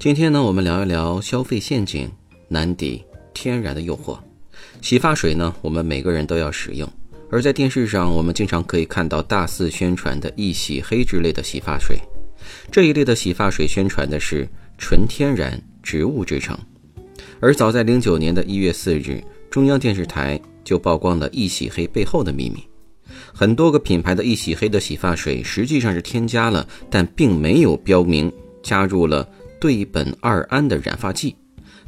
[0.00, 2.08] 今天呢，我们聊一聊消费陷阱，
[2.46, 3.02] 难抵
[3.34, 4.16] 天然的诱惑。
[4.80, 6.88] 洗发水呢，我们每个人都要使用，
[7.32, 11.98] 而在电视上，我们经常可以看到大肆宣传的易洗黑之类的洗发水。
[12.70, 14.48] 这一类的洗发水宣传的是
[14.78, 16.56] 纯天然植物制成，
[17.40, 19.20] 而早在零九年的一月四日，
[19.50, 22.62] 中央电视台就曝光了易洗黑背后的秘密。
[23.34, 29.28] 很多个品牌的易洗黑的洗发水实际上是添加了，但并没有标明加入了。
[29.60, 31.34] 对苯二胺的染发剂，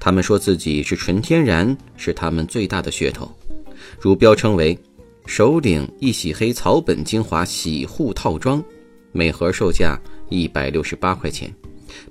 [0.00, 3.30] 他们说自己是纯天然，是他们最大的噱头。
[4.00, 4.78] 如标称为
[5.26, 8.62] “首领一洗黑草本精华洗护套装”，
[9.12, 11.52] 每盒售价一百六十八块钱，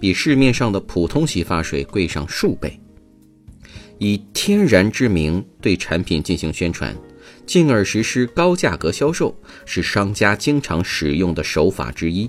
[0.00, 2.78] 比市面上的普通洗发水贵上数倍。
[3.98, 6.94] 以天然之名对产品进行宣传，
[7.46, 12.28] 进而实施高价格销售，是商家经常使用的手法之一。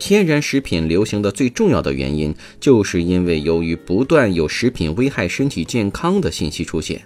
[0.00, 7.00] 天然食品流行的最重要的原因，就是因为由于不断有食品危害身体健康的信息出现，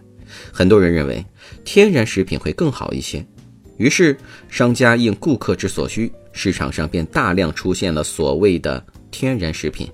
[0.53, 1.23] 很多人认为
[1.65, 3.27] 天然食品会更好一些，
[3.77, 4.17] 于是
[4.49, 9.91] 商家应顾客之所需，市场上便大量出现了所谓的天然食品。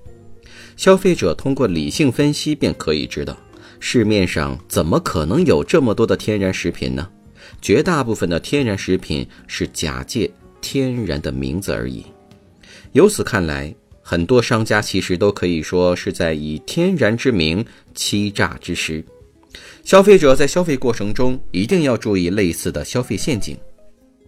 [0.76, 3.34] 消费者通过理性分析便可以知道，
[3.80, 7.08] 市面上怎么可能有这么多的天然食品呢？
[7.62, 12.04] 绝大部分的天然食品是假借天然的名字而已。
[12.92, 19.04] 由此看来，很多商家其实都可以说是在以天然之名欺诈之实。
[19.84, 23.56] 消费者在消费过程中一定要注意类似的消费陷阱。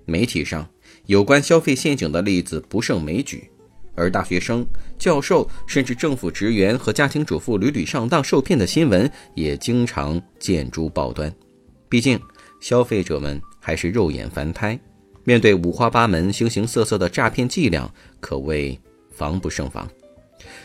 [0.05, 0.69] 媒体上
[1.07, 3.51] 有关消费陷阱的例子不胜枚举，
[3.97, 4.65] 而大学生、
[4.99, 11.33] 教授甚至政府职员和家庭主妇屡屡上当受骗的新闻也经常见诸报端。
[11.89, 12.19] 毕竟，
[12.61, 14.79] 消费者们还是肉眼凡胎。
[15.25, 17.89] 面对五花八门、形形色色的诈骗伎俩，
[18.21, 18.79] 可谓
[19.11, 19.89] 防不胜防。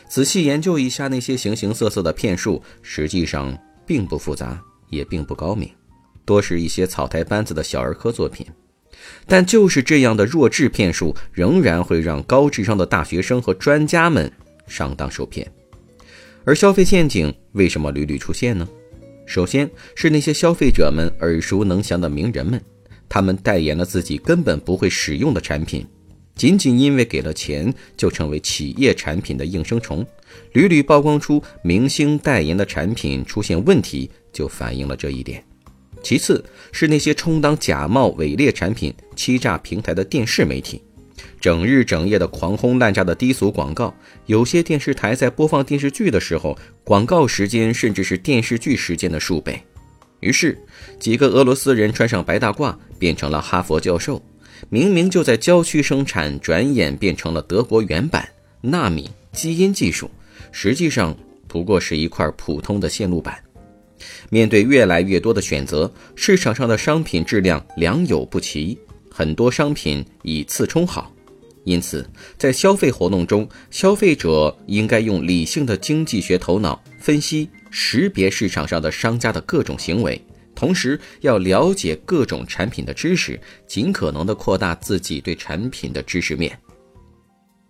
[0.07, 4.59] 仔细研究一下那些形形色色的骗术，实际上并不复杂，
[4.90, 5.69] 也并不高明，
[6.25, 8.45] 多是一些草台班子的小儿科作品。
[9.28, 14.31] 但就是这样的弱智骗术，仍然会让高智商的大学生和专家们
[14.66, 15.50] 上当受骗。
[16.45, 18.68] 而消费陷阱为什么屡屡出现呢？
[19.25, 22.59] 首先是那些消费者们耳熟能详的名人们。
[23.09, 25.85] 他们代言了自己根本不会使用的产品，
[26.35, 30.06] 仅仅因为给了钱，就成为企业产品的应声虫。
[30.53, 35.44] 屡屡曝光出明星代言的产品出现问题，就反映了这一点。
[36.03, 40.81] 其次是那些充当假冒伪劣产品、欺诈平台的电视媒体，
[41.41, 43.95] 整日整夜的狂轰滥炸的低俗广告。
[44.28, 49.59] 有些电视台在播放电视剧的时候，广告时间甚至是电视剧时间的数倍。
[50.20, 50.58] 于是，
[51.00, 54.22] 几个俄罗斯人穿上白大褂，变成了哈佛教授。
[54.70, 58.28] 明明就在郊区生产，转眼变成了德国原版
[58.62, 60.10] 纳米基因技术，
[60.52, 61.16] 实际上
[61.48, 63.38] 不过是一块普通的线路板。
[64.30, 68.78] 面对越来越多的选择，市场上的商品质量良莠不齐，
[69.12, 71.14] 很多商品以次充好。
[71.64, 72.08] 因此，
[72.38, 80.22] 在消费活动中，消费者应该用理性的经济学头脑分析、识别市场上的商家的各种行为，
[80.56, 86.58] 同时要了解各种产品的知识，尽可能的扩大自己对产品的知识面。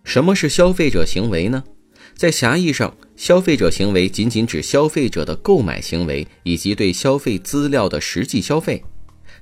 [0.04, 1.62] 什么是消费者行为呢？
[2.14, 8.80] 在狭义上，消费者行为仅仅指消费者的购买行为以及对消费资料的实际消费；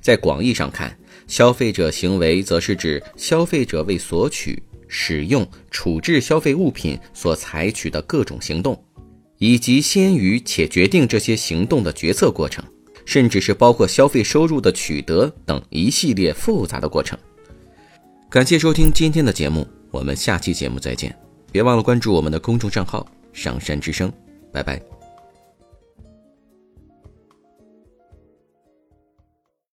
[0.00, 8.84] 在广义上看，消费者行为则是指消费者为索取、使用、处置消费物品所采取的各种行动，
[9.38, 12.64] 以及先于且决定这些行动的决策过程，
[13.04, 17.18] 甚至是包括消费收入的取得等一系列复杂的过程。
[18.28, 21.16] 感谢收听今天的节目，我们下期节目再见。
[21.52, 24.12] 别忘了关注我们的公众账号“上山之声”，
[24.52, 25.05] 拜拜。